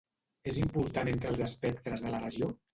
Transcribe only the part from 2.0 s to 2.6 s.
de la regió?